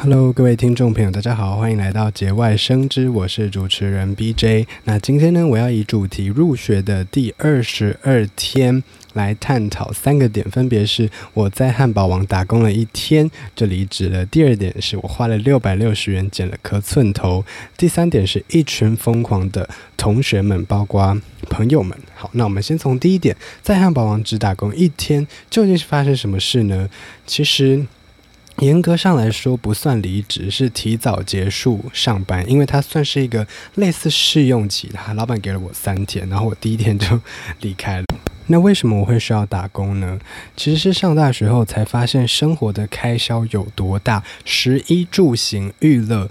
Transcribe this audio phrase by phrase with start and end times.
[0.00, 4.64] Hello，各位听众朋友，大家好，欢迎来到节外生枝，我是主持人 BJ。
[4.84, 8.80] 那今天呢，我要以主题入学的第二十二天
[9.14, 17.42] 来探讨三个点，分别是我在汉堡王打工了一天就离职了；第二点是我花了六百六十元剪了颗寸头；
[17.76, 21.20] 第三点是一群疯狂的同学们，包括
[21.50, 21.98] 朋友们。
[22.14, 26.88] 好，那我们先从第一点，在汉堡王只打工一天，究竟是发生什么事呢？
[27.26, 27.84] 其实。
[28.60, 34.90] 严格上来说，不算离职，是提早结束上班，因为它算是一个类似试用期。
[34.92, 37.20] 他老板给了我三天，然后我第一天就
[37.60, 38.04] 离开了。
[38.50, 40.18] 那为什么我会需要打工呢？
[40.56, 46.28] 其实是上大学后才发现生活的开销有多大，食衣住行娱乐。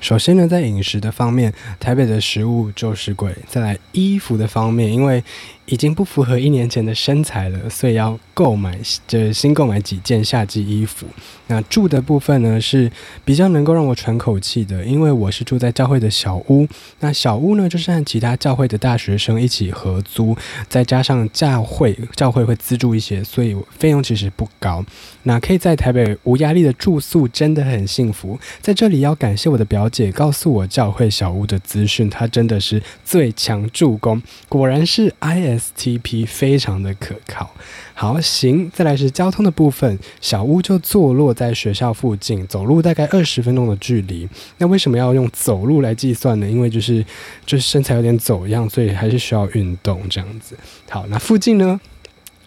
[0.00, 3.34] 首先呢，在饮食的方面，台北的食物就是贵。
[3.48, 5.24] 再来衣服的方面，因为
[5.66, 11.06] 已经不符合一年前的身材了，所以要购买，就是新购买几件夏季衣服。
[11.46, 12.90] 那住的部分呢，是
[13.24, 16.66] 比较能够让我喘口气的，因为我是住在教会的小屋。
[17.00, 20.36] 那小屋呢，就是和其他教会的大学生一起合租，
[20.68, 24.84] 再加上教会教会会资助一些，所以费用其实不高。
[25.24, 28.38] 那可以在台北无压力的住宿，真的很幸福。
[28.60, 37.50] 在这里要感谢我的表姐告诉我教会小屋的资讯，她真的是最强助攻，果然是 I STP 非常的可靠。
[37.94, 44.28] 好，行，再来是交通的部分，小屋就坐落在学校附近，走路大概二十分钟的距离。
[44.58, 46.48] 那为什么要用走路来计算呢？
[46.48, 47.04] 因为就是
[47.46, 50.56] 就是身材有点走样，所以还是需要运动这样子。
[50.90, 51.80] 好，那附近呢？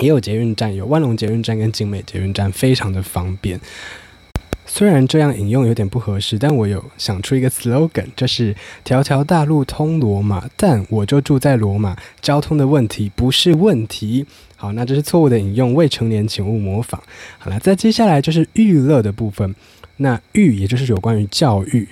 [0.00, 3.60] 也有捷运站，有万隆捷运站跟景美捷运站，非常的方便。
[4.78, 14.24] 虽然这样引用有点不合适，但我有想出一个 slogan，就是“条条大路通罗马”，但我就住在罗马，交通的问题不是问题。
[14.54, 17.02] 好，那这是错误的引用，未成年请勿模仿。
[17.38, 19.52] 好了，再接下来就是娱乐的部分，
[19.96, 21.88] 那育也就是有关于教育。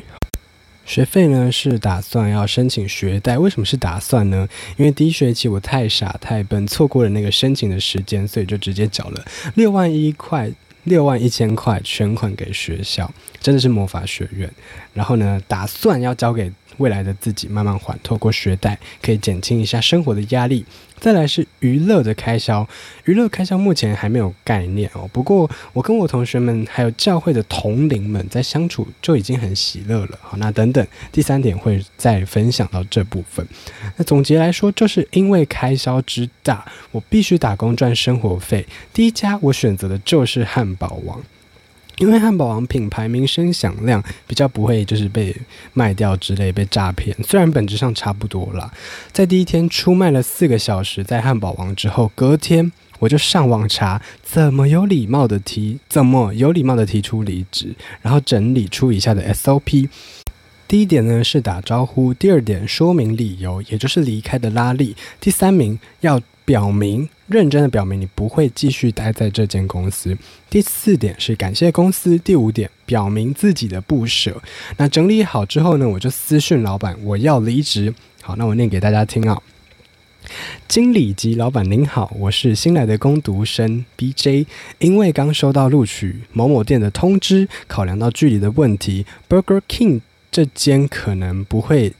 [0.84, 4.48] 学费呢是打算要申请学贷，为什么是打算呢？
[4.76, 9.24] 因为第一学期我太傻太笨，错过了那个申请的时间，所以就直接缴了
[9.56, 10.48] 六万一块，
[10.86, 14.50] 六万一千块全款给学校，真的是魔法学院。
[14.94, 16.50] 然后呢，打算要交给。
[16.78, 20.64] 未来的自己慢慢还，透过学贷可以减轻一下生活的压力。
[20.98, 22.66] 再来是娱乐的开销，
[23.04, 25.08] 娱乐开销目前还没有概念哦。
[25.12, 30.18] 不过我跟我同学们还有教会的同龄们在相处就已经很喜乐了。
[30.22, 33.46] 好，那等等第三点会再分享到这部分。
[33.96, 38.66] 那总结来说，就是因为开销之大，我必须打工赚生活费。
[38.94, 41.22] 第一家我选择的就是汉堡王。
[41.98, 45.34] 因为汉堡王品牌名声响亮，比较不会就是被
[45.72, 47.16] 卖掉之类被诈骗。
[47.22, 48.70] 虽然本质上差不多啦，
[49.12, 59.88] 在第一天出卖了四个小时在汉堡王之后，隔天我就上网查怎么有礼貌的提，怎么有礼貌的提出离职，然后整理出以下的 SOP。
[60.68, 67.06] 第一点呢是打招呼，第二点说明理由，也就是离开的拉力，第三名要表明。
[67.28, 70.16] 认真的表明你不会继续待在这间公司。
[70.48, 72.16] 第四点是感谢公司。
[72.18, 74.40] 第五点表明自己的不舍。
[74.76, 77.92] 那整理好之后呢，我就私讯老板，我要离职。
[78.22, 79.42] 好，那我念给大家听啊。
[80.68, 84.46] 经理及老板您好，我是新来的工读生 BJ，
[84.78, 91.94] 因为刚收到录取某某店的通知，考量到距离的问题，Burger King 这间可能不会。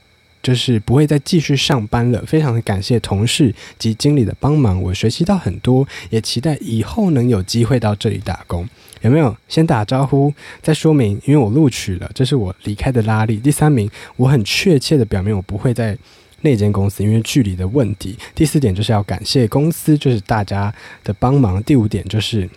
[0.47, 2.23] 就是不会再继续上班了。
[2.25, 8.65] 非常的感谢同事及经理的帮忙，我学习到很多，也期待以后能有机会到这里打工。
[9.01, 9.35] 有没有？
[9.49, 13.35] 先打招呼，再说明，因为我录取了，这是我离开的拉力。
[13.35, 15.97] 第三名，我很确切的表明我不会在
[16.39, 18.17] 那间公司，因为距离的问题。
[18.33, 21.61] 第四点就是要感谢公司，就是大家的帮忙。
[21.63, 22.49] 第五点就是。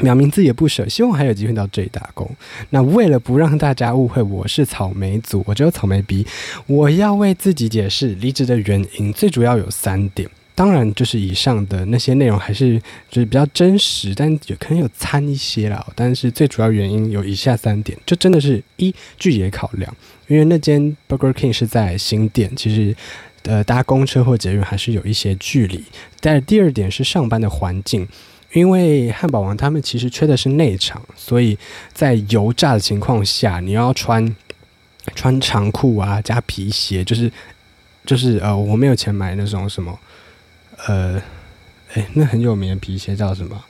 [0.00, 2.28] 表明自己也不舍，希望还有机会到这里打工。
[2.70, 6.26] 那为了不让大家误会我是草莓族，我只有草莓鼻，
[6.66, 10.28] 我要为自己解释离职的原因，最主要有三点。
[10.54, 12.78] 当然，就是以上的那些内容还是
[13.10, 15.86] 就是比较真实，但也可能有掺一些啦。
[15.94, 19.94] 但是最主要原因有以下三点，就真的是一距离考量，
[20.26, 22.94] 因为那间 Burger King 是在新店，其实
[23.44, 25.82] 呃搭公车或捷运还是有一些距离。
[26.20, 28.06] 但是第二点是上班的环境。
[28.52, 31.56] 因为汉堡王他们其实缺的是内场，所以
[31.92, 34.34] 在油炸的情况下，你要穿
[35.14, 37.30] 穿长裤啊，加皮鞋，就是
[38.04, 39.96] 就是呃，我没有钱买那种什么
[40.86, 41.22] 呃，
[41.94, 43.64] 诶，那很有名的皮鞋叫什么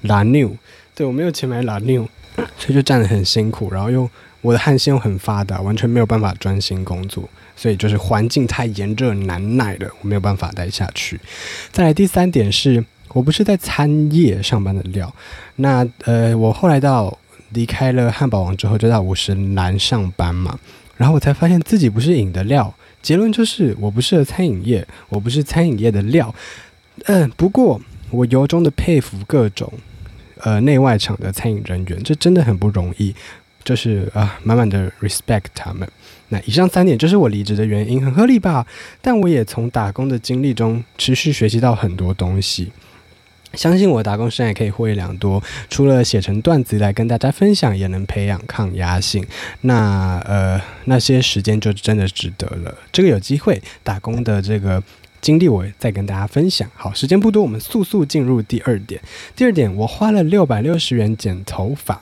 [0.00, 0.56] ？La New，
[0.94, 2.08] 对，我没有钱买 La New，
[2.56, 4.08] 所以就站得很辛苦，然后又
[4.40, 11.20] 我的汗腺又很发达，完全没有办法专心工作，所以就是环境太炎热难耐了，我没有办法待下去。
[11.70, 12.82] 再来第三点是。
[13.12, 15.14] 我不是在餐业上班的料，
[15.56, 17.18] 那呃，我后来到
[17.50, 20.58] 离开了汉堡王之后，就到五十岚上班嘛。
[20.96, 22.72] 然后我才发现自己不是饮的料，
[23.02, 26.32] 结论就是我不适合餐饮业，我不是餐饮业的料。
[27.06, 27.80] 嗯，不过
[28.10, 29.72] 我由衷的佩服各种
[30.38, 33.14] 呃内外场的餐饮人员，这真的很不容易，
[33.64, 35.88] 就是啊满满的 respect 他们。
[36.28, 38.64] 那以上三点就是我离职的原因，很合理吧？
[39.00, 42.70] 但我也从打工的经历中持续学习到很多东西。
[43.54, 45.42] 相信我，打工生涯可以获益良多。
[45.68, 49.24] 除了写成段子来跟大家分享，也能培养抗压性。
[49.62, 52.74] 那呃，那些时间就真的值得了。
[52.90, 54.82] 这个有机会打工的这个
[55.20, 56.68] 经历，我再跟大家分享。
[56.74, 59.00] 好，时间不多，我们速速进入第二点。
[59.36, 62.00] 第二点，我花了六百六十元剪头发。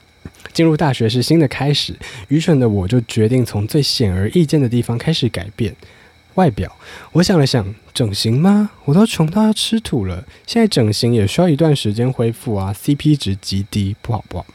[0.53, 1.94] 进入大学是新的开始，
[2.29, 5.75] 愚蠢的我就决定从最显而易见的地方开始改变
[6.41, 6.75] 外表。
[7.13, 8.71] 我想了想，整形吗？
[8.87, 14.47] 我都穷到要吃土了，现在整形也需要一段时间恢复啊，CP 值极低，不好不好。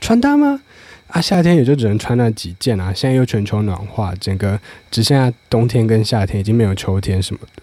[0.00, 0.60] 穿搭吗？
[1.08, 2.92] 啊，夏天也就只能穿那几件啊。
[2.94, 4.58] 现在又全球暖化，整个
[4.88, 7.62] 只剩下冬天跟夏天，已经没有秋天什么的。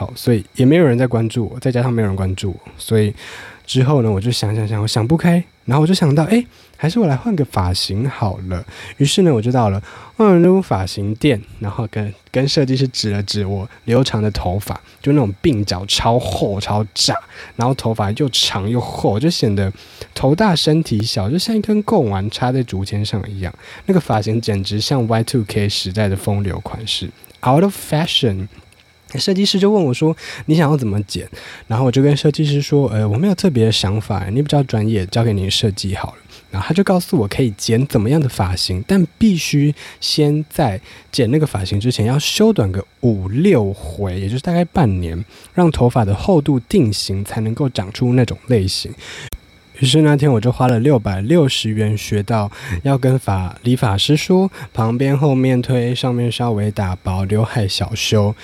[0.00, 3.12] 好，所以也没有人在关注我，再加上没有人关注我，所以。
[3.66, 6.44] 之后呢，我就想想想，我想不开，然后我就想到，哎，
[6.76, 8.66] 还是我来换个发型好了。
[8.96, 9.80] 于是呢，我就到了
[10.16, 17.14] 万如发型店，然后跟跟设计师指了指我留长的头发，就那种鬓角超厚超炸，
[17.54, 19.72] 然后头发又长又厚，就显得
[20.14, 23.54] 头大身体小，就像一根贡丸插在竹签上一样。
[23.86, 27.08] 那个发型简直像 Y2K 时代的风流款式
[27.46, 28.48] ，out of fashion。
[29.18, 30.16] 设计师就问我说
[30.46, 31.28] ：“你想要怎么剪？”
[31.66, 36.18] 然后我就跟设计师说：“呃，我没有特别的想法，你比较专业，交给你设计好了。”
[36.50, 40.80] 然后他就告诉我可以剪怎么样的发型，但必须先在
[41.12, 45.24] 剪那个发型之前要修短个五六回，也就是大概半年，
[45.54, 48.92] 让头发的厚度定型，才能够长出那种类型。
[49.78, 52.50] 于是那天我就花了六百六十元学到
[52.82, 58.34] 要跟发理发师说，旁边后面推，上面稍微打薄，刘海小修。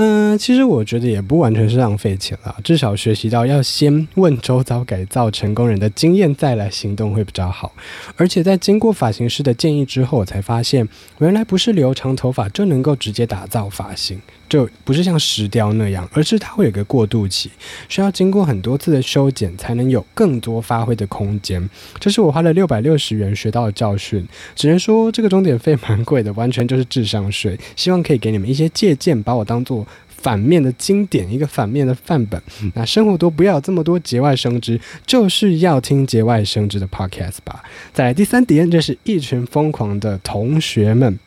[0.00, 7.72] 嗯，其实我觉得也不完全是浪费钱了，至少学习到要先问周遭改造成功人的经验，再来行动会比较好。
[8.16, 14.20] 而且在经过发型师的建议之后，我才发现原来不是留长头发就能够直接打造发型。
[14.48, 17.50] 就不是像石雕那样，而是它会有个过渡期，
[17.86, 21.68] 需要经过很多次的修剪，才能有更多发挥的空间。
[22.00, 27.60] 这是我花了六百六十元学到的教训，只能说这个钟点费蛮贵的，完全就是智商税。
[27.76, 29.86] 希望可以给你们一些借鉴，把我当做
[30.18, 32.40] 反面的经典，一个反面的范本。
[32.74, 37.64] 那生活都不要这么多节外生枝，就是要听节外生枝的 podcast 吧。
[37.94, 41.18] 再来第三点，这是一群疯狂的同学们。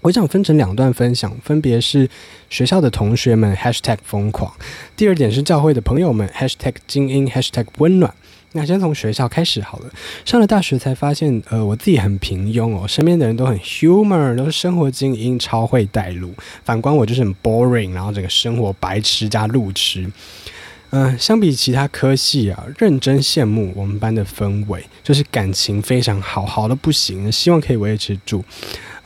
[0.00, 2.10] 我想分成两段分享，分别是
[2.50, 4.52] 学校的同学们 #hashtag 疯狂，
[4.96, 8.12] 第二点是教会的朋友们 #hashtag 精英 #hashtag 温暖。
[8.52, 9.90] 那先从学校开始好了。
[10.24, 16.34] 上了大学才发现，呃，我自己很平庸哦，身边的人都很 humor，都是生活精英，超会带路。
[16.64, 20.10] 反观我就是很 boring，然后整个生活白痴加路痴。
[20.90, 28.44] 嗯、相比其他科系啊，认真羡慕我们班的氛围，就是感情非常好，好的不行，希望可以维持住。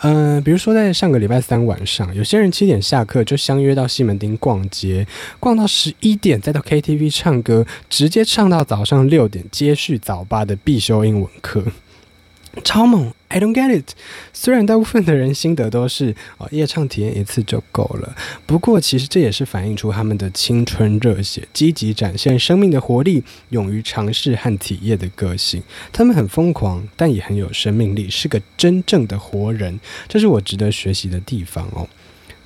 [0.03, 5.07] 嗯、比如说在上个礼拜三晚上，有些人七点下课就相约到西门町逛街，
[5.41, 11.65] 逛到十一点再到 KTV 唱歌，直接唱到早上六点，接续早八的必修英文课。
[12.65, 13.91] 超猛！I don't get it。
[14.33, 25.63] 虽然大部分的人心得都是哦，夜唱体验一次就够了，不过其实这也是反映出他们的青春热血、积极展现生命的活力、勇于尝试和体验的个性。
[25.93, 29.79] 他们很疯狂，但也很有生命力，是个真正的活人。
[30.09, 31.89] 这是我值得学习的地方哦。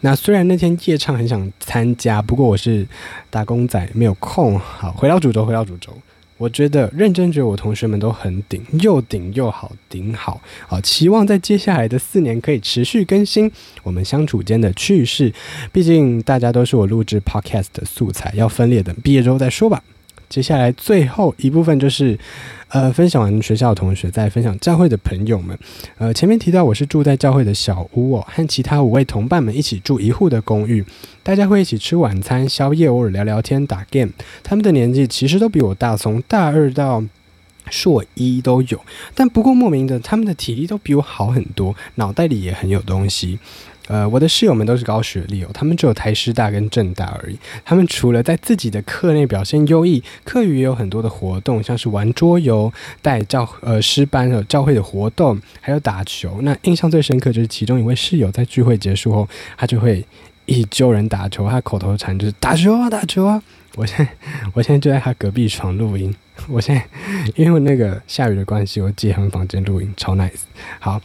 [0.00, 2.86] 那虽然那天夜唱很想参加，不过我是
[3.28, 4.58] 打工仔，没有空。
[4.58, 5.96] 好，回到主轴，回到主轴。
[6.40, 10.80] 我觉得认真觉得我同学们都很顶，又顶又好，顶好啊！
[10.80, 15.30] 期望在接下来的四年可以持续更新我们相处间的趣事。
[15.70, 19.84] 毕竟大家都是我录制 podcast 的素材，要分裂等毕业之后再说吧。
[20.30, 22.16] 接下来最后一部分就是，
[22.68, 25.58] 呃，分享完学校同学，再分享教会的朋友们。
[25.98, 30.84] 呃，前面提到我是住在教会的小屋哦，和其他五位同伴们一起住一户的公寓，
[31.24, 34.12] 大家会一起吃晚餐、宵夜，偶尔聊聊天、打 game。
[34.44, 37.02] 他们的年纪其实都比我大，从大二到
[37.68, 38.80] 硕一都有。
[39.16, 43.40] 但不过莫名的，他们的体力都比我好很多，脑袋里也很有东西。
[43.90, 47.36] 呃，我的室友们都是高学历哦，他们只有台师大跟政大而已。
[47.64, 56.38] 他们除了在自己的课内表现优异，课余也有很多的活动，像是玩桌游、带教呃师班的教会的活动，还有打球。
[56.42, 60.06] 那印象最深刻就是其中一位室友在聚会结束后，他就会
[60.46, 63.42] 一揪人打球，他口头禅就是打球啊打球啊。
[63.74, 64.08] 我现在
[64.52, 66.14] 我现在就在他隔壁床录音。
[66.48, 66.82] 我现在
[67.34, 70.42] 因为那个下雨的关系，我借他们房间录音，超 nice。
[70.78, 71.00] 好。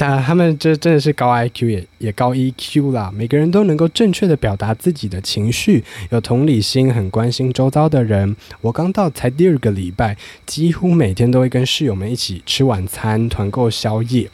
[0.00, 8.36] 但他们这真的是高 IQ 也也高 EQ 啦，每个人都能够正确的表达自己的情绪，有同理心，很关心周遭的人。
[8.60, 14.30] 我刚到才第二个礼拜，几乎每天都会跟室友们一起吃晚餐、团购宵夜。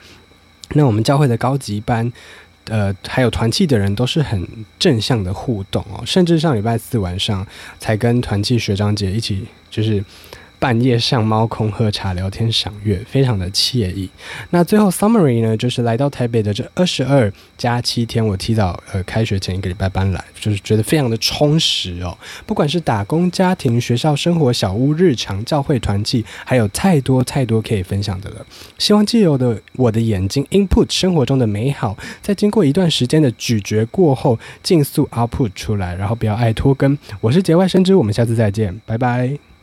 [0.74, 2.12] 那我们教会的高级班，
[2.66, 4.46] 呃，还有团契的人都是很
[4.78, 7.46] 正向的互动哦，甚至上礼拜四晚上
[7.78, 10.04] 才跟团契学长姐一起就是。
[10.64, 14.08] 半夜上猫空喝茶聊天赏月，非常的惬意。
[14.48, 22.16] 那最后 summary 呢，就是来到台北的这二十二加七天，我提早呃开学前一个礼拜搬来，就是觉得非常的充实哦。
[22.46, 28.46] 不管是打工、家庭、学校生活、小屋、日常、教会团契，还有太多太多可以分享的了。
[28.78, 36.96] 希望借由的我的眼睛 input 生活中的美好，在经过一段时间的咀嚼过后，尽速 output 出来，然后不要爱拖更。
[37.20, 39.53] 我是节外生枝，我们下次再见，拜拜。